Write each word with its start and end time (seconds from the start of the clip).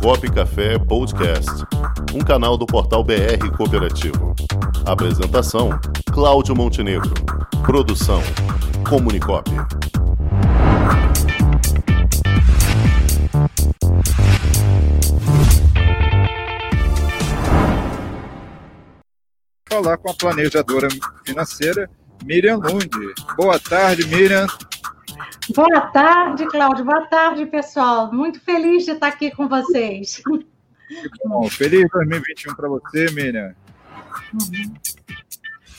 Comunicop 0.00 0.30
Café 0.30 0.78
Podcast, 0.78 1.50
um 2.14 2.20
canal 2.20 2.56
do 2.56 2.66
portal 2.66 3.02
BR 3.02 3.50
Cooperativo. 3.56 4.34
Apresentação: 4.84 5.70
Cláudio 6.12 6.54
Montenegro. 6.54 7.12
Produção: 7.64 8.22
Comunicop. 8.88 9.50
Falar 19.68 19.96
com 19.98 20.10
a 20.10 20.14
planejadora 20.14 20.88
financeira 21.24 21.90
Miriam 22.24 22.56
Lund. 22.56 22.90
Boa 23.36 23.58
tarde, 23.58 24.06
Miriam. 24.06 24.46
Boa 25.54 25.80
tarde, 25.92 26.46
Cláudio. 26.46 26.84
Boa 26.84 27.06
tarde, 27.06 27.46
pessoal. 27.46 28.12
Muito 28.12 28.40
feliz 28.40 28.84
de 28.84 28.92
estar 28.92 29.08
aqui 29.08 29.30
com 29.30 29.48
vocês. 29.48 30.22
Bom, 31.24 31.48
feliz 31.48 31.88
2021 31.90 32.54
para 32.54 32.68
você, 32.68 33.10
Miriam. 33.12 33.54
Uhum. 34.34 34.74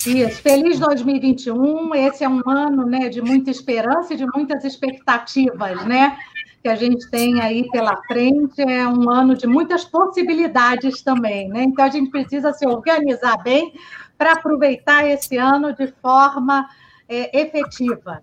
Isso, 0.05 0.41
feliz 0.41 0.79
2021. 0.79 1.95
Esse 1.95 2.23
é 2.23 2.29
um 2.29 2.41
ano 2.47 2.85
né, 2.85 3.09
de 3.09 3.21
muita 3.21 3.49
esperança 3.49 4.13
e 4.13 4.17
de 4.17 4.25
muitas 4.25 4.63
expectativas, 4.63 5.85
né? 5.85 6.17
Que 6.61 6.69
a 6.69 6.75
gente 6.75 7.09
tem 7.09 7.41
aí 7.41 7.67
pela 7.71 7.97
frente. 8.03 8.61
É 8.61 8.87
um 8.87 9.09
ano 9.09 9.35
de 9.35 9.47
muitas 9.47 9.83
possibilidades 9.83 11.01
também, 11.01 11.49
né? 11.49 11.63
Então 11.63 11.85
a 11.85 11.89
gente 11.89 12.09
precisa 12.09 12.53
se 12.53 12.65
organizar 12.65 13.37
bem 13.43 13.73
para 14.17 14.33
aproveitar 14.33 15.07
esse 15.07 15.37
ano 15.37 15.73
de 15.73 15.87
forma 16.01 16.69
é, 17.07 17.41
efetiva. 17.41 18.21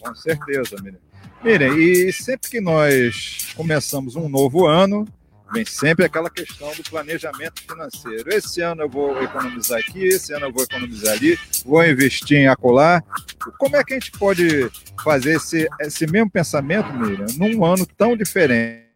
Com 0.00 0.14
certeza, 0.14 0.76
Miriam. 0.82 1.00
Miriam, 1.42 1.76
e 1.76 2.12
sempre 2.12 2.50
que 2.50 2.60
nós 2.60 3.52
começamos 3.56 4.14
um 4.14 4.28
novo 4.28 4.66
ano, 4.66 5.06
vem 5.52 5.64
sempre 5.64 6.04
aquela 6.04 6.30
questão 6.30 6.72
do 6.74 6.82
planejamento 6.84 7.62
financeiro. 7.62 8.32
Esse 8.32 8.60
ano 8.60 8.82
eu 8.82 8.88
vou 8.88 9.22
economizar 9.22 9.80
aqui, 9.80 10.04
esse 10.04 10.32
ano 10.32 10.46
eu 10.46 10.52
vou 10.52 10.62
economizar 10.62 11.14
ali, 11.14 11.38
vou 11.64 11.84
investir 11.84 12.38
em 12.38 12.48
acolá. 12.48 13.02
Como 13.58 13.76
é 13.76 13.84
que 13.84 13.92
a 13.92 13.98
gente 13.98 14.12
pode 14.12 14.70
fazer 15.02 15.36
esse, 15.36 15.68
esse 15.80 16.06
mesmo 16.06 16.30
pensamento, 16.30 16.92
Miriam, 16.92 17.26
num 17.36 17.64
ano 17.64 17.84
tão 17.84 18.16
diferente? 18.16 18.88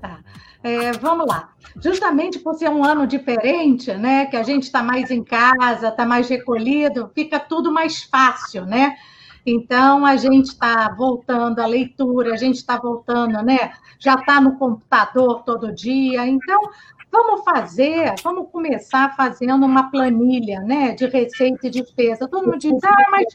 Tá. 0.00 0.18
É, 0.62 0.92
vamos 0.92 1.26
lá. 1.26 1.50
Justamente 1.82 2.38
por 2.38 2.54
ser 2.54 2.70
um 2.70 2.84
ano 2.84 3.06
diferente, 3.06 3.92
né? 3.94 4.26
Que 4.26 4.36
a 4.36 4.42
gente 4.42 4.64
está 4.64 4.82
mais 4.82 5.10
em 5.10 5.24
casa, 5.24 5.88
está 5.88 6.06
mais 6.06 6.28
recolhido, 6.28 7.10
fica 7.14 7.40
tudo 7.40 7.72
mais 7.72 8.02
fácil, 8.04 8.64
né? 8.64 8.96
Então, 9.44 10.06
a 10.06 10.16
gente 10.16 10.46
está 10.46 10.88
voltando 10.96 11.58
à 11.58 11.66
leitura, 11.66 12.32
a 12.32 12.36
gente 12.36 12.56
está 12.56 12.76
voltando, 12.78 13.42
né? 13.42 13.72
Já 13.98 14.14
está 14.14 14.40
no 14.40 14.56
computador 14.56 15.42
todo 15.42 15.72
dia. 15.72 16.24
Então, 16.26 16.70
vamos 17.10 17.44
fazer, 17.44 18.14
vamos 18.22 18.48
começar 18.50 19.16
fazendo 19.16 19.66
uma 19.66 19.90
planilha, 19.90 20.60
né? 20.60 20.92
De 20.94 21.06
receita 21.06 21.66
e 21.66 21.70
despesa. 21.70 22.28
Todo 22.28 22.46
mundo 22.46 22.58
diz, 22.58 22.84
ah, 22.84 23.06
mas 23.10 23.26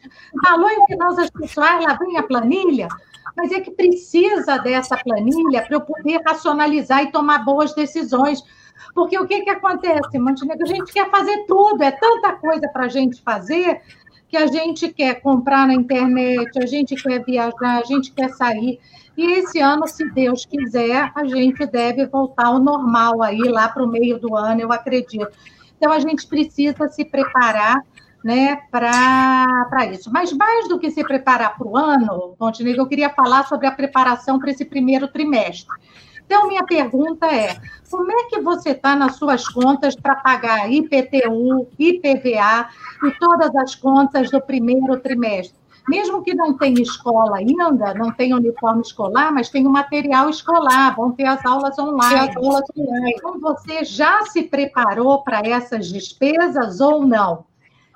falou 0.46 0.70
em 0.70 0.86
finanças 0.86 1.30
pessoais, 1.30 1.84
lá 1.84 1.94
vem 1.96 2.18
a 2.18 2.24
planilha. 2.24 2.88
Mas 3.36 3.52
é 3.52 3.60
que 3.60 3.72
precisa 3.72 4.58
dessa 4.58 4.98
planilha 4.98 5.64
para 5.64 5.76
eu 5.76 5.82
poder 5.82 6.22
racionalizar 6.26 7.04
e 7.04 7.12
tomar 7.12 7.40
boas 7.40 7.74
decisões. 7.74 8.44
Porque 8.94 9.18
o 9.18 9.28
que, 9.28 9.42
que 9.42 9.50
acontece, 9.50 10.18
Montenegro? 10.18 10.64
A 10.64 10.74
gente 10.74 10.94
quer 10.94 11.10
fazer 11.10 11.46
tudo, 11.46 11.82
é 11.84 11.92
tanta 11.92 12.34
coisa 12.34 12.68
para 12.70 12.86
a 12.86 12.90
gente 12.90 13.22
fazer 13.22 13.82
que 14.30 14.36
a 14.36 14.48
gente 14.48 14.90
quer 14.90 15.22
comprar 15.22 15.68
na 15.68 15.74
internet, 15.74 16.52
a 16.62 16.66
gente 16.66 16.96
quer 16.96 17.24
viajar, 17.24 17.80
a 17.80 17.84
gente 17.84 18.12
quer 18.12 18.30
sair. 18.30 18.80
E 19.16 19.40
esse 19.40 19.60
ano, 19.60 19.88
se 19.88 20.10
Deus 20.12 20.46
quiser, 20.46 21.12
a 21.16 21.26
gente 21.26 21.66
deve 21.66 22.06
voltar 22.06 22.48
ao 22.48 22.60
normal 22.60 23.24
aí, 23.24 23.40
lá 23.40 23.70
para 23.70 23.84
o 23.84 23.88
meio 23.88 24.20
do 24.20 24.36
ano, 24.36 24.62
eu 24.62 24.72
acredito. 24.72 25.28
Então, 25.78 25.92
a 25.92 26.00
gente 26.00 26.28
precisa 26.28 26.88
se 26.90 27.06
preparar 27.06 27.84
né, 28.28 28.58
para 28.70 29.86
isso. 29.90 30.12
Mas 30.12 30.34
mais 30.34 30.68
do 30.68 30.78
que 30.78 30.92
se 30.92 31.02
preparar 31.02 31.58
para 31.58 31.66
o 31.66 31.78
ano, 31.78 32.36
Montenegro, 32.38 32.82
eu 32.82 32.86
queria 32.86 33.10
falar 33.10 33.48
sobre 33.48 33.68
a 33.68 33.72
preparação 33.72 34.38
para 34.38 34.52
esse 34.52 34.66
primeiro 34.66 35.08
trimestre. 35.08 35.74
Então, 36.26 36.46
minha 36.50 36.66
pergunta 36.66 37.26
é: 37.26 37.56
como 37.90 38.12
é 38.12 38.26
que 38.26 38.42
você 38.42 38.72
está 38.72 38.98
nas 38.98 39.16
suas 39.16 39.48
contas 39.48 39.96
para 39.96 40.18
pagar 40.18 40.70
IPTU, 40.70 41.70
IPVA 41.80 42.68
e 43.06 43.12
todas 43.18 43.56
as 43.56 43.76
contas 43.76 44.30
do 44.30 44.42
primeiro 44.42 45.00
trimestre? 45.00 45.58
Mesmo 45.88 46.22
que 46.22 46.36
não 46.36 46.58
tenha 46.58 46.82
escola 46.82 47.38
ainda, 47.38 47.94
não 47.94 48.12
tenha 48.12 48.36
uniforme 48.36 48.82
escolar, 48.82 49.32
mas 49.32 49.50
tem 49.50 49.66
o 49.66 49.70
material 49.70 50.30
escolar, 50.30 50.94
vão 50.98 51.14
ter 51.14 51.24
as 51.24 51.46
aulas 51.46 51.80
online. 51.80 52.30
As 52.30 52.36
aulas 52.36 52.66
online. 52.78 53.14
Então, 53.16 53.40
você 53.40 53.86
já 53.86 54.22
se 54.24 54.44
preparou 54.44 55.24
para 55.24 55.40
essas 55.48 55.88
despesas 55.88 56.82
ou 56.82 57.08
não? 57.08 57.46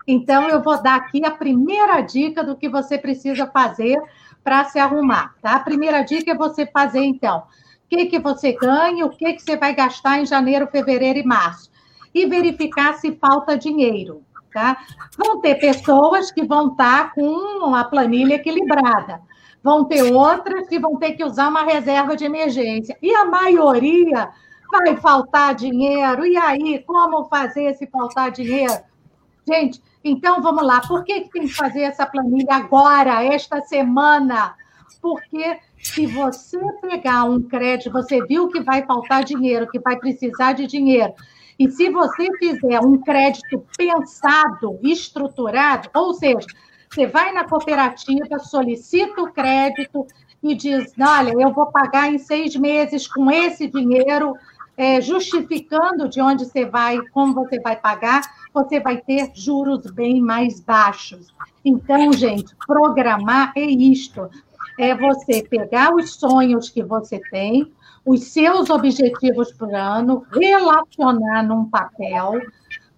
Então, 0.07 0.49
eu 0.49 0.61
vou 0.61 0.81
dar 0.81 0.95
aqui 0.95 1.25
a 1.25 1.31
primeira 1.31 2.01
dica 2.01 2.43
do 2.43 2.55
que 2.55 2.67
você 2.67 2.97
precisa 2.97 3.47
fazer 3.47 4.01
para 4.43 4.63
se 4.65 4.79
arrumar, 4.79 5.35
tá? 5.41 5.55
A 5.55 5.59
primeira 5.59 6.01
dica 6.01 6.31
é 6.31 6.35
você 6.35 6.65
fazer, 6.65 7.03
então, 7.03 7.43
que, 7.91 8.05
que 8.05 8.19
você 8.19 8.53
ganha, 8.53 9.05
o 9.05 9.09
que, 9.09 9.33
que 9.33 9.41
você 9.41 9.57
vai 9.57 9.75
gastar 9.75 10.19
em 10.19 10.25
janeiro, 10.25 10.67
fevereiro 10.67 11.19
e 11.19 11.25
março. 11.25 11.69
E 12.13 12.25
verificar 12.25 12.93
se 12.93 13.11
falta 13.15 13.57
dinheiro. 13.57 14.23
Tá? 14.53 14.77
Vão 15.17 15.39
ter 15.39 15.55
pessoas 15.55 16.31
que 16.31 16.43
vão 16.43 16.71
estar 16.71 17.13
com 17.13 17.21
uma 17.65 17.83
planilha 17.85 18.35
equilibrada. 18.35 19.21
Vão 19.63 19.85
ter 19.85 20.13
outras 20.13 20.67
que 20.67 20.79
vão 20.79 20.97
ter 20.97 21.13
que 21.13 21.23
usar 21.23 21.47
uma 21.49 21.63
reserva 21.63 22.15
de 22.15 22.25
emergência. 22.25 22.97
E 23.01 23.13
a 23.13 23.25
maioria 23.25 24.29
vai 24.69 24.97
faltar 24.97 25.55
dinheiro. 25.55 26.25
E 26.25 26.35
aí, 26.37 26.79
como 26.85 27.25
fazer 27.25 27.73
se 27.75 27.87
faltar 27.87 28.31
dinheiro? 28.31 28.73
Gente, 29.47 29.81
então 30.03 30.41
vamos 30.41 30.65
lá. 30.65 30.81
Por 30.81 31.03
que, 31.03 31.21
que 31.21 31.29
tem 31.31 31.41
que 31.43 31.53
fazer 31.53 31.81
essa 31.81 32.05
planilha 32.05 32.55
agora, 32.55 33.23
esta 33.23 33.61
semana? 33.61 34.55
Porque 35.01 35.59
se 35.77 36.05
você 36.05 36.59
pegar 36.81 37.23
um 37.23 37.41
crédito, 37.41 37.91
você 37.91 38.23
viu 38.25 38.49
que 38.49 38.61
vai 38.61 38.85
faltar 38.85 39.23
dinheiro, 39.23 39.69
que 39.69 39.79
vai 39.79 39.97
precisar 39.97 40.53
de 40.53 40.67
dinheiro, 40.67 41.13
e 41.57 41.69
se 41.69 41.89
você 41.89 42.27
fizer 42.37 42.79
um 42.79 42.97
crédito 42.97 43.63
pensado, 43.77 44.79
estruturado, 44.83 45.89
ou 45.93 46.13
seja, 46.13 46.47
você 46.89 47.07
vai 47.07 47.31
na 47.31 47.47
cooperativa, 47.47 48.39
solicita 48.39 49.21
o 49.21 49.31
crédito 49.31 50.05
e 50.41 50.55
diz: 50.55 50.91
olha, 50.99 51.33
eu 51.39 51.53
vou 51.53 51.67
pagar 51.67 52.11
em 52.11 52.17
seis 52.17 52.55
meses 52.55 53.07
com 53.07 53.29
esse 53.29 53.67
dinheiro, 53.67 54.33
é, 54.81 54.99
justificando 54.99 56.09
de 56.09 56.19
onde 56.19 56.43
você 56.43 56.65
vai, 56.65 56.97
como 57.13 57.35
você 57.35 57.59
vai 57.59 57.75
pagar, 57.75 58.23
você 58.51 58.79
vai 58.79 58.97
ter 58.97 59.29
juros 59.35 59.85
bem 59.91 60.19
mais 60.19 60.59
baixos. 60.59 61.27
Então, 61.63 62.11
gente, 62.11 62.55
programar 62.65 63.53
é 63.55 63.61
isto 63.61 64.27
é 64.79 64.95
você 64.95 65.43
pegar 65.47 65.93
os 65.93 66.15
sonhos 66.15 66.67
que 66.67 66.81
você 66.81 67.19
tem, 67.29 67.71
os 68.03 68.23
seus 68.29 68.71
objetivos 68.71 69.51
por 69.51 69.71
ano, 69.71 70.25
relacionar 70.31 71.43
num 71.43 71.65
papel, 71.65 72.41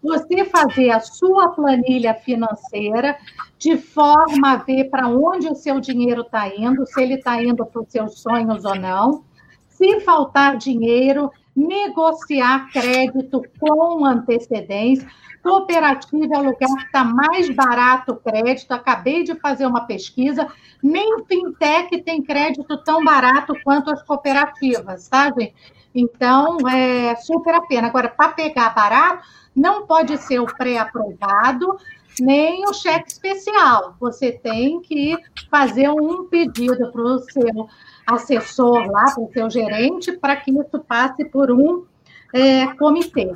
você 0.01 0.45
fazer 0.45 0.89
a 0.89 1.01
sua 1.01 1.49
planilha 1.49 2.13
financeira 2.13 3.17
de 3.57 3.75
forma 3.75 4.53
a 4.53 4.55
ver 4.55 4.85
para 4.85 5.09
onde 5.09 5.49
o 5.49 5.55
seu 5.55 5.81
dinheiro 5.81 6.21
está 6.21 6.47
indo, 6.47 6.87
se 6.87 7.01
ele 7.01 7.15
está 7.15 7.43
indo 7.43 7.65
para 7.65 7.81
os 7.81 7.91
seus 7.91 8.21
sonhos 8.21 8.63
ou 8.63 8.75
não. 8.75 9.25
Se 9.67 9.99
faltar 9.99 10.55
dinheiro, 10.55 11.29
negociar 11.55 12.69
crédito 12.71 13.41
com 13.59 14.05
antecedência. 14.05 15.07
Cooperativa 15.41 16.35
é 16.35 16.37
o 16.37 16.43
lugar 16.43 16.69
que 16.77 16.85
está 16.85 17.03
mais 17.03 17.49
barato 17.49 18.13
o 18.13 18.15
crédito. 18.15 18.71
Acabei 18.71 19.23
de 19.23 19.35
fazer 19.35 19.65
uma 19.65 19.85
pesquisa. 19.85 20.47
Nem 20.81 21.25
fintech 21.25 22.01
tem 22.01 22.23
crédito 22.23 22.77
tão 22.83 23.03
barato 23.03 23.53
quanto 23.63 23.91
as 23.91 24.01
cooperativas, 24.03 25.09
tá, 25.09 25.31
gente? 25.37 25.53
Então, 25.93 26.57
é 26.67 27.15
super 27.17 27.53
a 27.55 27.61
pena. 27.61 27.87
Agora, 27.87 28.09
para 28.09 28.29
pegar 28.29 28.73
barato, 28.73 29.23
não 29.55 29.85
pode 29.85 30.17
ser 30.17 30.39
o 30.39 30.45
pré-aprovado, 30.45 31.77
nem 32.19 32.63
o 32.67 32.73
cheque 32.73 33.11
especial. 33.11 33.95
Você 33.99 34.31
tem 34.31 34.81
que 34.81 35.17
fazer 35.49 35.89
um 35.89 36.25
pedido 36.25 36.91
para 36.91 37.01
o 37.01 37.19
seu 37.19 37.67
assessor 38.05 38.85
lá, 38.91 39.05
para 39.13 39.23
o 39.23 39.31
seu 39.31 39.49
gerente, 39.49 40.11
para 40.11 40.35
que 40.35 40.51
isso 40.51 40.79
passe 40.87 41.25
por 41.25 41.51
um 41.51 41.85
é, 42.33 42.67
comitê. 42.75 43.31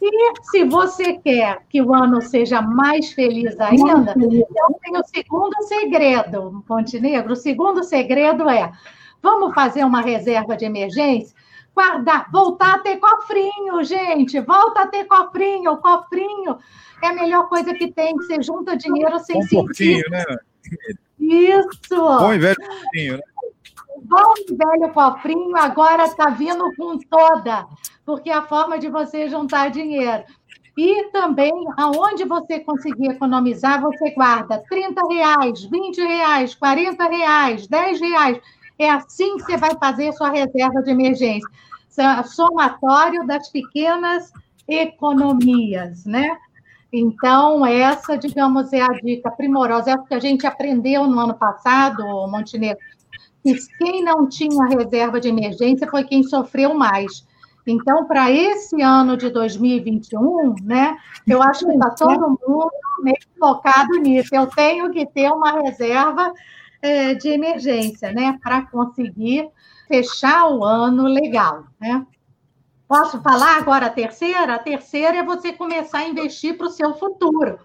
E 0.00 0.32
se 0.50 0.64
você 0.64 1.14
quer 1.14 1.62
que 1.68 1.80
o 1.80 1.94
ano 1.94 2.20
seja 2.20 2.60
mais 2.60 3.12
feliz 3.12 3.58
ainda, 3.58 4.14
então 4.16 4.78
tem 4.82 4.96
o 4.96 5.04
segundo 5.04 5.54
segredo, 5.62 6.64
Montenegro. 6.68 7.32
O 7.32 7.36
segundo 7.36 7.82
segredo 7.82 8.48
é: 8.48 8.70
vamos 9.22 9.54
fazer 9.54 9.84
uma 9.84 10.02
reserva 10.02 10.56
de 10.56 10.66
emergência? 10.66 11.34
Guardar, 11.74 12.30
voltar 12.30 12.76
a 12.76 12.78
ter 12.78 12.96
cofrinho, 12.96 13.82
gente. 13.84 14.40
Volta 14.40 14.82
a 14.82 14.86
ter 14.86 15.04
cofrinho. 15.04 15.76
Cofrinho 15.78 16.58
é 17.02 17.08
a 17.08 17.12
melhor 17.12 17.48
coisa 17.48 17.74
que 17.74 17.92
tem, 17.92 18.16
que 18.16 18.24
você 18.24 18.42
junta 18.42 18.76
dinheiro 18.76 19.18
sem 19.20 19.38
um 19.38 19.42
sentir. 19.42 20.04
né? 20.10 20.24
Isso! 21.18 21.68
Bom 21.90 22.32
e 22.32 22.38
velho 22.38 22.56
cofrinho, 22.56 23.16
né? 23.16 23.22
Bom 24.02 24.34
e 24.38 24.54
velho 24.54 24.92
cofrinho 24.92 25.56
agora 25.56 26.04
está 26.04 26.30
vindo 26.30 26.64
com 26.76 26.98
toda, 26.98 27.66
porque 28.04 28.30
é 28.30 28.34
a 28.34 28.42
forma 28.42 28.78
de 28.78 28.88
você 28.88 29.28
juntar 29.28 29.70
dinheiro. 29.70 30.24
E 30.76 31.04
também, 31.10 31.52
aonde 31.78 32.24
você 32.24 32.60
conseguir 32.60 33.08
economizar, 33.12 33.80
você 33.80 34.10
guarda 34.10 34.62
30 34.68 35.00
reais, 35.08 35.64
20 35.64 35.98
reais, 36.02 36.54
40 36.54 37.08
reais, 37.08 37.66
10 37.66 38.00
reais. 38.00 38.40
É 38.78 38.90
assim 38.90 39.38
que 39.38 39.44
você 39.44 39.56
vai 39.56 39.74
fazer 39.78 40.12
sua 40.12 40.30
reserva 40.30 40.82
de 40.82 40.90
emergência. 40.90 41.48
Somatório 42.26 43.26
das 43.26 43.48
pequenas 43.48 44.30
economias, 44.68 46.04
né? 46.04 46.36
Então, 46.98 47.66
essa, 47.66 48.16
digamos, 48.16 48.72
é 48.72 48.80
a 48.80 48.88
dica 48.88 49.30
primorosa. 49.30 49.90
É 49.90 49.94
o 49.94 50.04
que 50.04 50.14
a 50.14 50.18
gente 50.18 50.46
aprendeu 50.46 51.06
no 51.06 51.20
ano 51.20 51.34
passado, 51.34 52.02
Montenegro, 52.26 52.82
que 53.42 53.54
quem 53.76 54.02
não 54.02 54.26
tinha 54.26 54.64
reserva 54.64 55.20
de 55.20 55.28
emergência 55.28 55.86
foi 55.90 56.04
quem 56.04 56.22
sofreu 56.22 56.72
mais. 56.72 57.26
Então, 57.66 58.06
para 58.06 58.30
esse 58.30 58.80
ano 58.80 59.14
de 59.14 59.28
2021, 59.28 60.54
né, 60.62 60.96
eu 61.26 61.42
acho 61.42 61.66
que 61.66 61.72
está 61.72 61.90
todo 61.90 62.30
mundo 62.30 62.70
meio 63.02 63.16
focado 63.38 63.98
nisso. 63.98 64.34
Eu 64.34 64.46
tenho 64.46 64.90
que 64.90 65.04
ter 65.04 65.30
uma 65.30 65.60
reserva 65.60 66.32
é, 66.80 67.12
de 67.12 67.28
emergência, 67.28 68.10
né, 68.10 68.38
para 68.42 68.62
conseguir 68.70 69.50
fechar 69.86 70.48
o 70.48 70.64
ano 70.64 71.02
legal, 71.02 71.64
né? 71.78 72.06
Posso 72.88 73.20
falar 73.20 73.56
agora 73.56 73.86
a 73.86 73.90
terceira? 73.90 74.54
A 74.54 74.58
terceira 74.58 75.18
é 75.18 75.22
você 75.24 75.52
começar 75.52 75.98
a 75.98 76.08
investir 76.08 76.56
para 76.56 76.68
o 76.68 76.70
seu 76.70 76.94
futuro. 76.94 77.58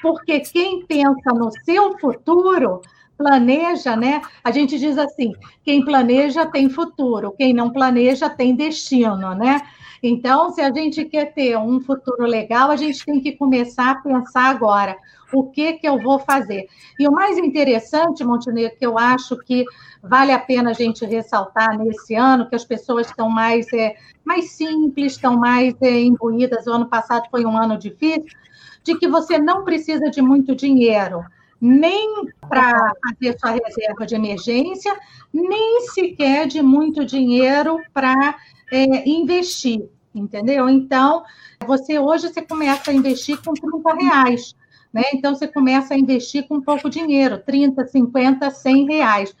Porque 0.00 0.40
quem 0.40 0.84
pensa 0.86 1.32
no 1.34 1.50
seu 1.64 1.98
futuro 1.98 2.80
planeja, 3.16 3.94
né? 3.94 4.22
A 4.42 4.50
gente 4.50 4.78
diz 4.78 4.96
assim: 4.96 5.32
quem 5.62 5.84
planeja 5.84 6.46
tem 6.46 6.70
futuro, 6.70 7.32
quem 7.32 7.52
não 7.52 7.70
planeja 7.70 8.30
tem 8.30 8.56
destino, 8.56 9.34
né? 9.34 9.60
Então, 10.02 10.50
se 10.50 10.60
a 10.60 10.72
gente 10.72 11.04
quer 11.04 11.32
ter 11.32 11.56
um 11.56 11.80
futuro 11.80 12.24
legal, 12.24 12.70
a 12.70 12.76
gente 12.76 13.04
tem 13.04 13.20
que 13.20 13.32
começar 13.32 13.90
a 13.90 13.94
pensar 13.96 14.50
agora 14.50 14.96
o 15.32 15.44
que 15.50 15.74
que 15.74 15.88
eu 15.88 15.98
vou 15.98 16.18
fazer. 16.18 16.66
E 16.98 17.06
o 17.06 17.12
mais 17.12 17.38
interessante, 17.38 18.24
Montenegro, 18.24 18.76
que 18.78 18.86
eu 18.86 18.98
acho 18.98 19.36
que 19.38 19.64
vale 20.02 20.32
a 20.32 20.38
pena 20.38 20.70
a 20.70 20.74
gente 20.74 21.04
ressaltar 21.04 21.78
nesse 21.78 22.14
ano, 22.14 22.48
que 22.48 22.54
as 22.54 22.64
pessoas 22.64 23.06
estão 23.06 23.28
mais, 23.28 23.72
é, 23.72 23.94
mais 24.24 24.50
simples, 24.50 25.12
estão 25.12 25.36
mais 25.36 25.74
é, 25.80 26.00
imbuídas. 26.00 26.66
O 26.66 26.72
ano 26.72 26.86
passado 26.86 27.28
foi 27.30 27.44
um 27.44 27.56
ano 27.56 27.78
difícil, 27.78 28.36
de 28.84 28.98
que 28.98 29.08
você 29.08 29.38
não 29.38 29.64
precisa 29.64 30.10
de 30.10 30.20
muito 30.20 30.54
dinheiro 30.54 31.24
nem 31.64 32.26
para 32.48 32.92
fazer 33.06 33.38
sua 33.38 33.52
reserva 33.52 34.04
de 34.04 34.16
emergência, 34.16 34.98
nem 35.32 35.86
sequer 35.92 36.48
de 36.48 36.60
muito 36.60 37.04
dinheiro 37.04 37.78
para 37.94 38.36
é, 38.72 39.08
investir, 39.08 39.88
entendeu? 40.12 40.68
Então, 40.68 41.22
você 41.64 42.00
hoje 42.00 42.26
você 42.26 42.42
começa 42.42 42.90
a 42.90 42.94
investir 42.94 43.40
com 43.40 43.54
30 43.54 43.94
reais, 43.94 44.56
né? 44.92 45.02
Então, 45.14 45.34
você 45.34 45.48
começa 45.48 45.94
a 45.94 45.98
investir 45.98 46.46
com 46.46 46.60
pouco 46.60 46.90
dinheiro, 46.90 47.38
30, 47.38 47.86
50, 47.86 48.50
100 48.50 48.86
reais. 48.86 49.34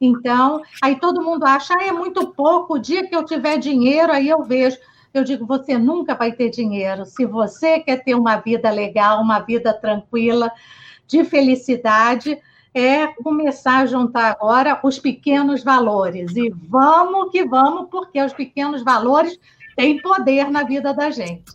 Então, 0.00 0.62
aí 0.82 0.96
todo 0.96 1.22
mundo 1.22 1.44
acha, 1.44 1.74
ah, 1.78 1.84
é 1.84 1.92
muito 1.92 2.28
pouco, 2.28 2.74
o 2.74 2.78
dia 2.78 3.06
que 3.06 3.14
eu 3.14 3.24
tiver 3.24 3.58
dinheiro, 3.58 4.12
aí 4.12 4.28
eu 4.28 4.42
vejo. 4.42 4.76
Eu 5.12 5.22
digo, 5.22 5.46
você 5.46 5.78
nunca 5.78 6.14
vai 6.14 6.32
ter 6.32 6.50
dinheiro. 6.50 7.06
Se 7.06 7.24
você 7.24 7.78
quer 7.78 8.02
ter 8.02 8.14
uma 8.16 8.36
vida 8.36 8.68
legal, 8.70 9.22
uma 9.22 9.38
vida 9.38 9.72
tranquila, 9.72 10.50
de 11.06 11.22
felicidade 11.22 12.36
é 12.74 13.06
começar 13.06 13.78
a 13.78 13.86
juntar 13.86 14.32
agora 14.32 14.80
os 14.82 14.98
pequenos 14.98 15.62
valores. 15.62 16.34
E 16.34 16.50
vamos 16.50 17.30
que 17.30 17.44
vamos, 17.44 17.88
porque 17.88 18.20
os 18.20 18.32
pequenos 18.32 18.82
valores 18.82 19.38
têm 19.76 20.02
poder 20.02 20.50
na 20.50 20.64
vida 20.64 20.92
da 20.92 21.10
gente. 21.10 21.52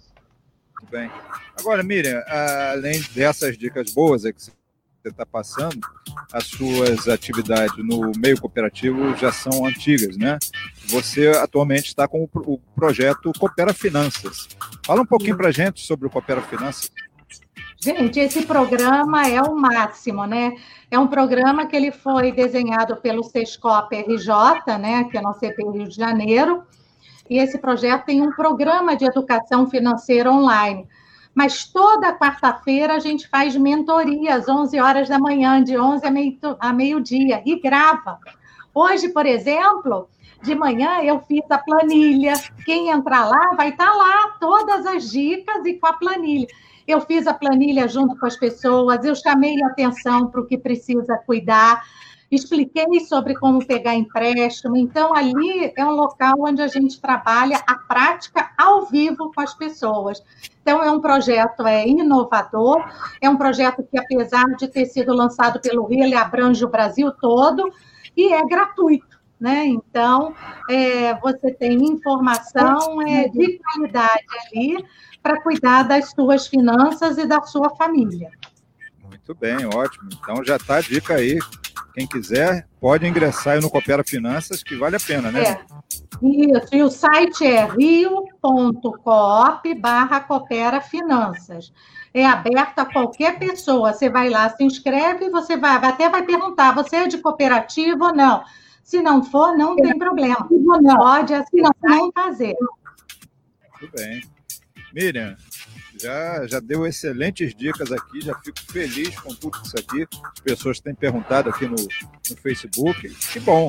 Muito 0.80 0.92
bem. 0.92 1.12
Agora, 1.59 1.83
Miriam, 1.83 2.23
além 2.71 3.01
dessas 3.13 3.57
dicas 3.57 3.91
boas 3.91 4.23
que 4.23 4.41
você 4.41 4.51
está 5.06 5.25
passando, 5.25 5.79
as 6.31 6.45
suas 6.45 7.07
atividades 7.07 7.77
no 7.77 8.11
meio 8.17 8.39
cooperativo 8.39 9.15
já 9.15 9.31
são 9.31 9.65
antigas, 9.65 10.17
né? 10.17 10.38
Você 10.88 11.27
atualmente 11.29 11.88
está 11.88 12.07
com 12.07 12.27
o 12.33 12.59
projeto 12.75 13.31
Coopera 13.38 13.73
Finanças. 13.73 14.47
Fala 14.85 15.01
um 15.01 15.06
pouquinho 15.06 15.38
para 15.38 15.50
a 15.50 15.51
gente 15.51 15.85
sobre 15.85 16.07
o 16.07 16.09
Coopera 16.09 16.41
Finanças. 16.41 16.91
Gente, 17.81 18.19
esse 18.19 18.45
programa 18.45 19.25
é 19.27 19.41
o 19.41 19.56
máximo, 19.56 20.25
né? 20.25 20.53
É 20.91 21.00
um 21.00 21.07
programa 21.07 21.65
que 21.65 21.75
ele 21.75 21.91
foi 21.91 22.31
desenhado 22.31 22.97
pelo 22.97 23.23
Sescop 23.23 23.95
RJ, 23.95 24.77
né, 24.77 25.06
que 25.06 25.17
é 25.17 25.21
no 25.21 25.33
CP 25.33 25.63
Rio 25.63 25.88
de 25.88 25.95
Janeiro, 25.95 26.63
e 27.29 27.38
esse 27.38 27.57
projeto 27.57 28.06
tem 28.06 28.21
um 28.21 28.31
programa 28.31 28.97
de 28.97 29.06
educação 29.06 29.69
financeira 29.69 30.29
online. 30.31 30.88
Mas 31.34 31.66
toda 31.66 32.18
quarta-feira 32.18 32.96
a 32.96 33.00
gente 33.00 33.28
faz 33.28 33.56
mentorias, 33.56 34.50
11 34.50 34.80
horas 34.80 35.10
da 35.10 35.20
manhã, 35.20 35.64
de 35.64 35.78
11 35.78 36.04
a 36.60 36.74
meio-dia, 36.74 37.42
e 37.46 37.60
grava. 37.60 38.20
Hoje, 38.74 39.10
por 39.10 39.26
exemplo, 39.26 40.10
de 40.42 40.56
manhã 40.56 41.02
eu 41.04 41.20
fiz 41.22 41.44
a 41.50 41.58
planilha. 41.58 42.34
Quem 42.66 42.90
entrar 42.90 43.26
lá 43.26 43.56
vai 43.56 43.70
estar 43.70 43.94
lá, 43.94 44.38
todas 44.40 44.86
as 44.86 45.10
dicas 45.12 45.66
e 45.66 45.74
com 45.76 45.88
a 45.88 45.94
planilha. 45.94 46.48
Eu 46.88 47.02
fiz 47.02 47.28
a 47.28 47.34
planilha 47.34 47.88
junto 47.88 48.18
com 48.18 48.26
as 48.26 48.36
pessoas, 48.36 49.06
eu 49.06 49.14
chamei 49.14 49.62
a 49.62 49.68
atenção 49.68 50.28
para 50.28 50.42
o 50.42 50.46
que 50.46 50.58
precisa 50.58 51.18
cuidar, 51.18 51.84
expliquei 52.31 53.00
sobre 53.02 53.36
como 53.36 53.66
pegar 53.66 53.96
empréstimo. 53.96 54.78
Então, 54.78 55.14
ali 55.14 55.74
é 55.76 55.86
um 55.86 55.92
local 55.92 56.36
onde 56.40 56.62
a 56.62 56.68
gente 56.68 57.02
trabalha 57.02 57.62
a 57.68 57.76
prática 57.76 58.52
ao 58.58 58.86
vivo 58.86 59.31
com 59.34 59.42
as 59.42 59.54
pessoas. 59.54 60.22
Então, 60.62 60.84
é 60.84 60.92
um 60.92 61.00
projeto 61.00 61.66
é, 61.66 61.88
inovador, 61.88 62.84
é 63.20 63.30
um 63.30 63.38
projeto 63.38 63.84
que, 63.84 63.98
apesar 63.98 64.46
de 64.58 64.68
ter 64.68 64.86
sido 64.86 65.14
lançado 65.14 65.60
pelo 65.60 65.86
Rio, 65.86 66.04
ele 66.04 66.16
abrange 66.16 66.64
o 66.64 66.70
Brasil 66.70 67.12
todo 67.12 67.72
e 68.16 68.34
é 68.34 68.46
gratuito. 68.46 69.20
Né? 69.40 69.68
Então, 69.68 70.36
é, 70.70 71.16
você 71.16 71.54
tem 71.54 71.78
informação 71.78 73.02
é, 73.08 73.30
de 73.30 73.58
qualidade 73.58 74.26
ali 74.46 74.86
para 75.24 75.42
cuidar 75.42 75.84
das 75.84 76.12
suas 76.12 76.48
finanças 76.48 77.18
e 77.18 77.26
da 77.26 77.42
sua 77.42 77.70
família. 77.76 78.30
Muito 79.30 79.40
bem, 79.40 79.64
ótimo. 79.68 80.10
Então 80.12 80.44
já 80.44 80.56
está 80.56 80.78
a 80.78 80.81
dica 80.81 81.14
aí. 81.14 81.38
Quem 81.94 82.08
quiser, 82.08 82.68
pode 82.81 83.06
ingressar 83.06 83.54
aí 83.54 83.62
no 83.62 83.70
Coopera 83.70 84.04
Finanças, 84.04 84.64
que 84.64 84.76
vale 84.76 84.96
a 84.96 85.00
pena, 85.00 85.31
né? 85.31 85.44
É. 85.44 85.62
Isso, 86.20 86.76
e 86.76 86.81
o 86.81 86.90
site 86.90 87.45
é 87.45 87.64
rio.coop 87.64 89.04
barra 89.76 90.19
Coopera 90.21 90.81
Finanças. 90.81 91.71
É 92.12 92.26
aberto 92.26 92.80
a 92.80 92.86
qualquer 92.86 93.38
pessoa. 93.38 93.94
Você 93.94 94.09
vai 94.09 94.31
lá, 94.31 94.50
se 94.50 94.64
inscreve, 94.64 95.30
você 95.30 95.56
vai, 95.56 95.76
até 95.76 96.09
vai 96.09 96.24
perguntar, 96.24 96.74
você 96.74 96.95
é 96.95 97.07
de 97.07 97.19
cooperativa 97.19 98.06
ou 98.06 98.16
não? 98.16 98.44
Se 98.83 99.00
não 99.00 99.24
for, 99.24 99.56
não 99.56 99.76
tem 99.76 99.95
problema. 99.95 100.50
Pode 100.98 101.36
assinar 101.36 101.76
e 101.83 102.12
fazer. 102.16 102.56
Muito 103.80 103.95
bem. 103.95 104.24
Miriam, 104.92 105.38
já, 106.01 106.47
já 106.47 106.59
deu 106.59 106.85
excelentes 106.85 107.53
dicas 107.53 107.91
aqui, 107.91 108.21
já 108.21 108.33
fico 108.39 108.59
feliz 108.71 109.19
com 109.19 109.33
tudo 109.33 109.59
isso 109.63 109.77
aqui. 109.77 110.07
As 110.23 110.39
pessoas 110.39 110.79
têm 110.79 110.95
perguntado 110.95 111.49
aqui 111.49 111.65
no, 111.65 111.75
no 111.75 112.37
Facebook. 112.41 113.09
Que 113.31 113.39
bom, 113.39 113.68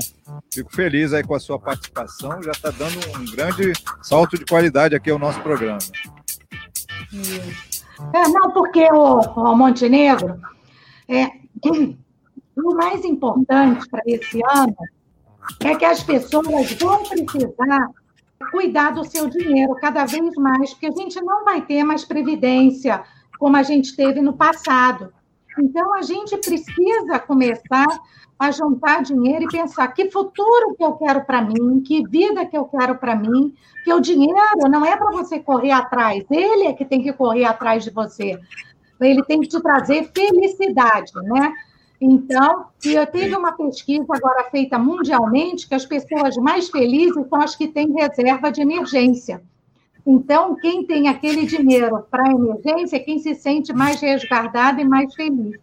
fico 0.53 0.75
feliz 0.75 1.13
aí 1.13 1.25
com 1.25 1.35
a 1.35 1.41
sua 1.41 1.59
participação, 1.59 2.43
já 2.43 2.53
está 2.53 2.71
dando 2.71 2.99
um 3.19 3.25
grande 3.35 3.73
salto 4.03 4.39
de 4.39 4.45
qualidade 4.45 4.95
aqui 4.95 5.11
ao 5.11 5.19
nosso 5.19 5.41
programa. 5.41 5.79
É, 8.15 8.29
não, 8.29 8.51
porque 8.53 8.85
o, 8.93 9.21
o 9.21 9.57
Montenegro, 9.57 10.41
é, 11.09 11.27
o 12.57 12.75
mais 12.75 13.05
importante 13.05 13.89
para 13.89 14.03
esse 14.07 14.41
ano 14.53 14.77
é 15.65 15.75
que 15.75 15.85
as 15.85 16.03
pessoas 16.03 16.73
vão 16.75 17.03
precisar 17.05 17.89
cuidar 18.51 18.93
do 18.93 19.05
seu 19.05 19.29
dinheiro 19.29 19.75
cada 19.77 20.05
vez 20.05 20.35
mais, 20.35 20.73
porque 20.73 20.87
a 20.87 20.93
gente 20.93 21.21
não 21.21 21.45
vai 21.45 21.63
ter 21.63 21.85
mais 21.85 22.05
previdência 22.05 23.03
como 23.39 23.57
a 23.57 23.63
gente 23.63 23.97
teve 23.97 24.21
no 24.21 24.33
passado. 24.33 25.13
Então, 25.59 25.95
a 25.95 26.03
gente 26.03 26.37
precisa 26.37 27.19
começar 27.19 27.87
a 28.39 28.51
juntar 28.51 29.03
dinheiro 29.03 29.45
e 29.45 29.49
pensar 29.49 29.89
que 29.89 30.11
futuro 30.11 30.75
que 30.75 30.83
eu 30.83 30.93
quero 30.93 31.25
para 31.25 31.43
mim, 31.43 31.83
que 31.83 32.07
vida 32.07 32.47
que 32.47 32.57
eu 32.57 32.65
quero 32.65 32.97
para 32.97 33.15
mim, 33.15 33.55
que 33.85 33.93
o 33.93 34.01
dinheiro 34.01 34.37
não 34.71 34.85
é 34.85 34.97
para 34.97 35.11
você 35.11 35.39
correr 35.39 35.73
atrás, 35.73 36.25
ele 36.31 36.67
é 36.67 36.73
que 36.73 36.85
tem 36.85 37.03
que 37.03 37.13
correr 37.13 37.45
atrás 37.45 37.85
de 37.85 37.91
você. 37.91 38.39
Ele 39.01 39.23
tem 39.25 39.41
que 39.41 39.49
te 39.49 39.61
trazer 39.61 40.11
felicidade, 40.15 41.13
né? 41.15 41.53
Então, 42.01 42.67
eu 42.83 43.07
teve 43.07 43.37
uma 43.37 43.53
pesquisa 43.53 44.07
agora 44.09 44.49
feita 44.51 44.79
mundialmente 44.79 45.69
que 45.69 45.75
as 45.75 45.85
pessoas 45.85 46.37
mais 46.37 46.71
felizes 46.71 47.29
são 47.29 47.43
as 47.43 47.55
que 47.55 47.69
têm 47.69 47.93
reserva 47.93 48.51
de 48.51 48.63
emergência. 48.63 49.43
Então, 50.07 50.57
quem 50.57 50.87
tem 50.87 51.09
aquele 51.09 51.45
dinheiro 51.45 52.07
para 52.11 52.31
emergência 52.31 52.97
é 52.97 53.01
quem 53.01 53.19
se 53.19 53.35
sente 53.35 53.73
mais 53.73 54.01
resguardado 54.01 54.81
e 54.81 54.85
mais 54.85 55.15
feliz. 55.15 55.59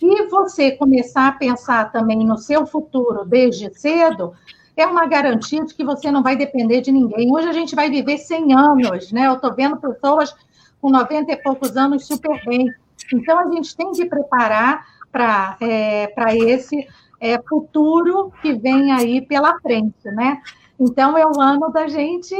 E 0.00 0.26
você 0.28 0.72
começar 0.72 1.26
a 1.26 1.32
pensar 1.32 1.90
também 1.90 2.24
no 2.24 2.38
seu 2.38 2.66
futuro 2.66 3.24
desde 3.24 3.72
cedo, 3.76 4.32
é 4.76 4.86
uma 4.86 5.06
garantia 5.06 5.64
de 5.64 5.74
que 5.74 5.84
você 5.84 6.10
não 6.10 6.22
vai 6.22 6.36
depender 6.36 6.80
de 6.80 6.92
ninguém. 6.92 7.32
Hoje 7.32 7.48
a 7.48 7.52
gente 7.52 7.74
vai 7.74 7.90
viver 7.90 8.18
100 8.18 8.54
anos, 8.54 9.12
né? 9.12 9.26
Eu 9.26 9.34
estou 9.34 9.52
vendo 9.52 9.76
pessoas 9.76 10.34
com 10.80 10.90
90 10.90 11.32
e 11.32 11.36
poucos 11.36 11.76
anos 11.76 12.06
super 12.06 12.44
bem. 12.44 12.72
Então, 13.12 13.38
a 13.38 13.48
gente 13.50 13.76
tem 13.76 13.92
que 13.92 14.04
preparar 14.06 14.86
para 15.14 15.56
é, 15.60 16.12
esse 16.36 16.88
é, 17.20 17.40
futuro 17.48 18.32
que 18.42 18.52
vem 18.52 18.90
aí 18.90 19.22
pela 19.22 19.60
frente, 19.60 20.04
né? 20.06 20.42
Então, 20.78 21.16
é 21.16 21.24
o 21.24 21.40
ano 21.40 21.70
da 21.70 21.86
gente 21.86 22.34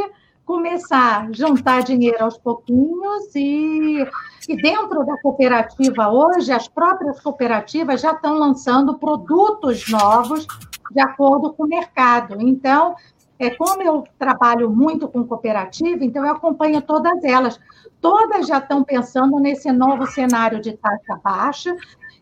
começar 0.45 1.23
a 1.23 1.33
juntar 1.33 1.85
dinheiro 1.85 2.25
aos 2.25 2.37
pouquinhos 2.37 3.33
e, 3.37 4.05
e 4.49 4.57
dentro 4.57 5.07
da 5.07 5.17
cooperativa 5.23 6.11
hoje, 6.11 6.53
as 6.53 6.67
próprias 6.67 7.21
cooperativas 7.21 8.01
já 8.01 8.11
estão 8.11 8.35
lançando 8.35 8.99
produtos 8.99 9.89
novos 9.89 10.45
de 10.91 11.01
acordo 11.01 11.53
com 11.53 11.63
o 11.63 11.69
mercado. 11.69 12.37
Então, 12.41 12.97
é 13.39 13.51
como 13.51 13.83
eu 13.83 14.03
trabalho 14.19 14.69
muito 14.69 15.07
com 15.07 15.25
cooperativa, 15.25 16.05
então 16.05 16.27
eu 16.27 16.33
acompanho 16.33 16.83
todas 16.83 17.23
elas. 17.23 17.59
Todas 18.01 18.49
já 18.49 18.59
estão 18.59 18.83
pensando 18.83 19.39
nesse 19.39 19.71
novo 19.71 20.07
cenário 20.07 20.61
de 20.61 20.73
taxa 20.77 21.21
baixa 21.23 21.75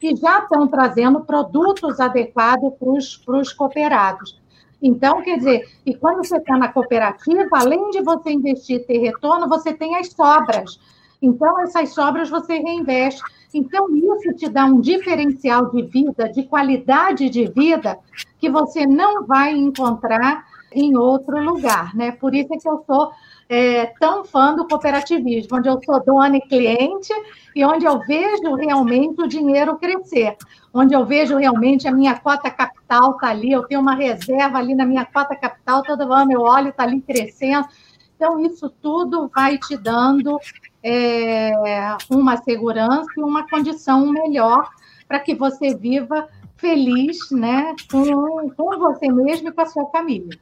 e 0.03 0.17
já 0.17 0.41
estão 0.41 0.67
trazendo 0.67 1.21
produtos 1.21 2.01
adequados 2.01 2.75
para 3.25 3.39
os 3.39 3.53
cooperados. 3.53 4.41
Então, 4.83 5.23
quer 5.23 5.39
dizer, 5.39 5.69
e 5.87 5.95
quando 5.95 6.25
você 6.25 6.39
está 6.39 6.57
na 6.59 6.69
cooperativa, 6.69 7.49
além 7.53 7.91
de 7.91 8.03
você 8.03 8.33
investir 8.33 8.77
e 8.77 8.85
ter 8.85 8.99
retorno, 8.99 9.49
você 9.49 9.73
tem 9.73 9.95
as 9.97 10.09
sobras. 10.09 10.81
Então, 11.23 11.61
essas 11.61 11.95
sobras 11.95 12.29
você 12.29 12.59
reinveste. 12.59 13.23
Então, 13.55 13.87
isso 13.95 14.35
te 14.35 14.49
dá 14.49 14.65
um 14.65 14.81
diferencial 14.81 15.71
de 15.71 15.83
vida, 15.83 16.29
de 16.31 16.43
qualidade 16.43 17.31
de 17.31 17.47
vida, 17.47 17.97
que 18.41 18.51
você 18.51 18.85
não 18.85 19.25
vai 19.25 19.53
encontrar 19.53 20.45
em 20.73 20.97
outro 20.97 21.41
lugar, 21.41 21.95
né? 21.95 22.11
Por 22.13 22.35
isso 22.35 22.53
é 22.53 22.57
que 22.57 22.69
eu 22.69 22.83
sou 22.85 23.13
é, 23.53 23.85
tão 24.01 24.25
fã 24.25 24.55
do 24.55 24.67
cooperativismo, 24.67 25.59
onde 25.59 25.69
eu 25.69 25.79
sou 25.85 26.03
dona 26.03 26.39
e 26.39 26.41
cliente 26.41 27.13
e 27.55 27.63
onde 27.63 27.85
eu 27.85 27.99
vejo 27.99 28.55
realmente 28.55 29.21
o 29.21 29.29
dinheiro 29.29 29.77
crescer, 29.77 30.39
onde 30.73 30.95
eu 30.95 31.05
vejo 31.05 31.37
realmente 31.37 31.87
a 31.87 31.93
minha 31.93 32.19
cota 32.19 32.51
capital 32.51 33.11
está 33.11 33.29
ali, 33.29 33.53
eu 33.53 33.65
tenho 33.65 33.83
uma 33.83 33.95
reserva 33.95 34.57
ali 34.57 34.75
na 34.75 34.87
minha 34.87 35.05
cota 35.05 35.37
capital, 35.37 35.83
todo 35.83 36.11
ano 36.11 36.33
eu 36.33 36.41
olho, 36.41 36.71
está 36.71 36.85
ali 36.85 37.03
crescendo. 37.03 37.69
Então, 38.17 38.41
isso 38.41 38.71
tudo 38.81 39.31
vai 39.35 39.59
te 39.59 39.77
dando 39.77 40.39
é, 40.83 41.53
uma 42.09 42.39
segurança 42.39 43.11
e 43.19 43.21
uma 43.21 43.47
condição 43.47 44.07
melhor 44.07 44.67
para 45.07 45.21
que 45.21 45.35
você 45.35 45.75
viva 45.77 46.27
feliz 46.57 47.19
né, 47.31 47.75
com, 47.91 48.49
com 48.49 48.79
você 48.79 49.13
mesmo 49.13 49.49
e 49.49 49.53
com 49.53 49.61
a 49.61 49.67
sua 49.67 49.85
família. 49.91 50.39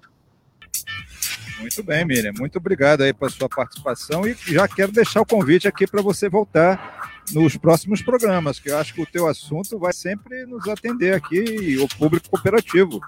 Muito 1.61 1.83
bem, 1.83 2.05
Miriam. 2.05 2.33
Muito 2.39 2.57
obrigado 2.57 3.03
aí 3.03 3.13
pela 3.13 3.31
sua 3.31 3.49
participação 3.49 4.27
e 4.27 4.35
já 4.35 4.67
quero 4.67 4.91
deixar 4.91 5.21
o 5.21 5.27
convite 5.27 5.69
aqui 5.69 5.87
para 5.87 6.01
você 6.01 6.29
voltar 6.29 7.11
nos 7.33 7.57
próximos 7.57 8.03
programas, 8.03 8.59
que 8.59 8.71
eu 8.71 8.79
acho 8.79 8.95
que 8.95 9.03
o 9.03 9.07
teu 9.07 9.29
assunto 9.29 9.79
vai 9.79 9.93
sempre 9.93 10.47
nos 10.47 10.67
atender 10.67 11.15
aqui, 11.15 11.77
o 11.79 11.89
público 11.97 12.29
cooperativo. 12.31 13.01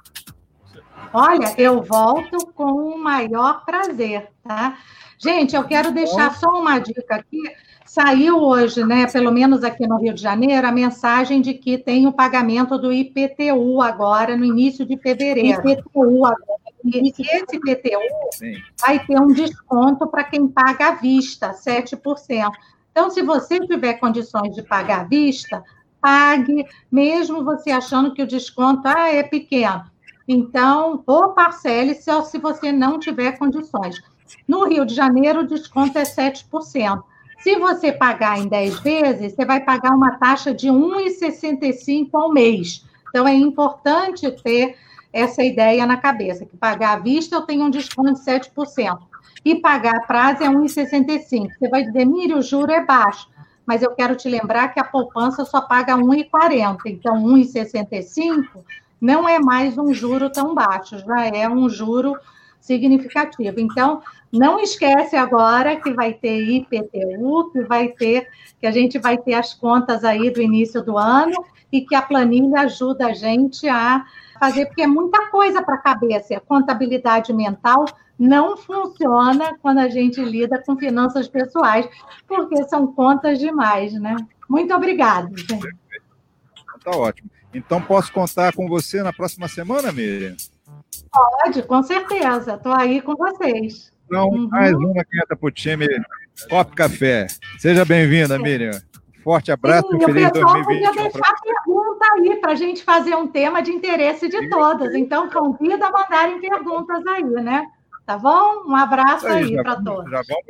Olha, 1.12 1.54
eu 1.58 1.82
volto 1.82 2.46
com 2.54 2.72
o 2.72 2.98
maior 2.98 3.64
prazer, 3.64 4.28
tá? 4.42 4.78
Gente, 5.18 5.54
eu 5.54 5.64
quero 5.64 5.92
deixar 5.92 6.34
só 6.34 6.48
uma 6.48 6.78
dica 6.78 7.16
aqui. 7.16 7.40
Saiu 7.84 8.38
hoje, 8.38 8.82
né, 8.84 9.06
pelo 9.06 9.30
menos 9.30 9.62
aqui 9.62 9.86
no 9.86 9.98
Rio 9.98 10.14
de 10.14 10.22
Janeiro, 10.22 10.66
a 10.66 10.72
mensagem 10.72 11.42
de 11.42 11.52
que 11.52 11.76
tem 11.76 12.06
o 12.06 12.12
pagamento 12.12 12.78
do 12.78 12.90
IPTU 12.90 13.82
agora, 13.82 14.36
no 14.36 14.44
início 14.44 14.86
de 14.86 14.96
fevereiro. 14.96 15.68
IPTU 15.68 16.24
agora 16.24 16.61
e 16.84 17.08
esse 17.08 17.56
IPTU 17.56 18.00
Sim. 18.32 18.54
vai 18.80 19.04
ter 19.04 19.20
um 19.20 19.28
desconto 19.28 20.06
para 20.06 20.24
quem 20.24 20.48
paga 20.48 20.88
à 20.88 20.94
vista, 20.94 21.52
7%. 21.52 22.50
Então, 22.90 23.10
se 23.10 23.22
você 23.22 23.58
tiver 23.60 23.94
condições 23.94 24.54
de 24.54 24.62
pagar 24.62 25.00
à 25.00 25.04
vista, 25.04 25.62
pague, 26.00 26.66
mesmo 26.90 27.44
você 27.44 27.70
achando 27.70 28.12
que 28.12 28.22
o 28.22 28.26
desconto 28.26 28.86
ah, 28.86 29.08
é 29.08 29.22
pequeno. 29.22 29.84
Então, 30.26 31.02
ou 31.06 31.32
parcele 31.32 31.94
se, 31.94 32.10
se 32.24 32.38
você 32.38 32.72
não 32.72 32.98
tiver 32.98 33.38
condições. 33.38 34.00
No 34.46 34.64
Rio 34.66 34.84
de 34.84 34.94
Janeiro, 34.94 35.40
o 35.40 35.46
desconto 35.46 35.98
é 35.98 36.02
7%. 36.02 37.02
Se 37.40 37.56
você 37.56 37.90
pagar 37.92 38.38
em 38.38 38.46
10 38.46 38.80
vezes, 38.80 39.34
você 39.34 39.44
vai 39.44 39.60
pagar 39.60 39.94
uma 39.94 40.16
taxa 40.18 40.54
de 40.54 40.68
R$ 40.68 40.76
1,65 40.76 42.08
ao 42.12 42.32
mês. 42.32 42.84
Então, 43.08 43.26
é 43.26 43.34
importante 43.34 44.30
ter 44.42 44.76
essa 45.12 45.42
ideia 45.42 45.86
na 45.86 45.96
cabeça, 45.96 46.46
que 46.46 46.56
pagar 46.56 46.96
à 46.96 47.00
vista 47.00 47.36
eu 47.36 47.42
tenho 47.42 47.64
um 47.64 47.70
desconto 47.70 48.14
de 48.14 48.20
7%, 48.20 48.98
e 49.44 49.56
pagar 49.56 49.96
a 49.96 50.00
prazo 50.06 50.42
é 50.42 50.48
1,65%. 50.48 51.50
Você 51.58 51.68
vai 51.68 51.84
dizer, 51.84 52.04
Miri, 52.04 52.34
o 52.34 52.42
juro 52.42 52.70
é 52.70 52.84
baixo, 52.84 53.28
mas 53.66 53.82
eu 53.82 53.90
quero 53.92 54.16
te 54.16 54.28
lembrar 54.28 54.68
que 54.68 54.80
a 54.80 54.84
poupança 54.84 55.44
só 55.44 55.60
paga 55.60 55.96
1,40%, 55.96 56.78
então 56.86 57.22
1,65% 57.24 58.44
não 59.00 59.28
é 59.28 59.38
mais 59.38 59.76
um 59.76 59.92
juro 59.92 60.30
tão 60.30 60.54
baixo, 60.54 60.98
já 60.98 61.26
é 61.26 61.48
um 61.48 61.68
juro 61.68 62.16
significativo. 62.62 63.60
Então, 63.60 64.00
não 64.32 64.58
esquece 64.58 65.16
agora 65.16 65.76
que 65.76 65.92
vai 65.92 66.14
ter 66.14 66.42
IPTU, 66.48 67.50
que 67.52 67.62
vai 67.64 67.88
ter, 67.88 68.28
que 68.58 68.66
a 68.66 68.70
gente 68.70 68.98
vai 68.98 69.18
ter 69.18 69.34
as 69.34 69.52
contas 69.52 70.04
aí 70.04 70.30
do 70.30 70.40
início 70.40 70.82
do 70.82 70.96
ano 70.96 71.44
e 71.70 71.82
que 71.82 71.94
a 71.94 72.00
planilha 72.00 72.60
ajuda 72.60 73.08
a 73.08 73.12
gente 73.12 73.68
a 73.68 74.06
fazer, 74.38 74.66
porque 74.66 74.82
é 74.82 74.86
muita 74.86 75.28
coisa 75.28 75.60
para 75.60 75.74
a 75.74 75.78
cabeça. 75.78 76.36
A 76.36 76.40
contabilidade 76.40 77.32
mental 77.32 77.84
não 78.18 78.56
funciona 78.56 79.58
quando 79.60 79.78
a 79.78 79.88
gente 79.88 80.22
lida 80.22 80.62
com 80.64 80.76
finanças 80.76 81.26
pessoais, 81.26 81.88
porque 82.28 82.62
são 82.68 82.86
contas 82.92 83.38
demais, 83.38 83.92
né? 83.94 84.16
Muito 84.48 84.72
obrigada. 84.72 85.30
Tá 86.84 86.90
ótimo. 86.92 87.30
Então, 87.52 87.82
posso 87.82 88.12
contar 88.12 88.54
com 88.54 88.68
você 88.68 89.02
na 89.02 89.12
próxima 89.12 89.48
semana, 89.48 89.92
Miriam? 89.92 90.36
Pode, 91.12 91.62
com 91.64 91.82
certeza. 91.82 92.54
Estou 92.54 92.72
aí 92.72 93.02
com 93.02 93.14
vocês. 93.14 93.92
Então, 94.06 94.28
uhum. 94.28 94.48
mais 94.48 94.72
uma 94.72 95.04
que 95.04 95.18
entra 95.18 95.36
para 95.36 95.46
o 95.46 95.50
time 95.50 95.86
Cop 96.48 96.74
Café. 96.74 97.26
Seja 97.58 97.84
bem-vinda, 97.84 98.38
Miriam. 98.38 98.80
Forte 99.22 99.52
abraço 99.52 99.88
Sim, 99.88 99.98
e 99.98 100.04
feliz 100.04 100.32
2020. 100.32 100.32
O 100.32 100.42
pessoal 100.42 100.64
podia 100.64 100.92
deixar 100.92 101.34
pergunta 101.42 102.06
aí 102.12 102.36
para 102.36 102.52
a 102.52 102.54
gente 102.54 102.82
fazer 102.82 103.14
um 103.14 103.28
tema 103.28 103.62
de 103.62 103.70
interesse 103.70 104.28
de 104.28 104.48
todas. 104.48 104.94
Então, 104.94 105.28
convida 105.30 105.86
a 105.86 105.92
mandarem 105.92 106.40
perguntas 106.40 107.06
aí, 107.06 107.22
né? 107.22 107.66
Tá 108.04 108.18
bom? 108.18 108.64
Um 108.66 108.74
abraço 108.74 109.26
aí, 109.28 109.56
aí 109.56 109.62
para 109.62 109.80
todos. 109.80 110.10
Já 110.10 110.22
vamos, 110.28 110.46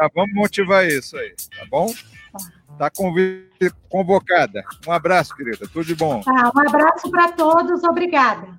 já 0.00 0.10
vamos 0.14 0.34
motivar 0.34 0.86
isso 0.86 1.16
aí, 1.18 1.34
tá 1.56 1.66
bom? 1.70 1.92
Está 2.72 2.90
convocada. 3.88 4.64
Um 4.86 4.92
abraço, 4.92 5.34
querida. 5.34 5.68
Tudo 5.72 5.84
de 5.84 5.94
bom. 5.96 6.20
Tá, 6.20 6.52
um 6.54 6.60
abraço 6.60 7.10
para 7.10 7.32
todos. 7.32 7.82
Obrigada. 7.82 8.58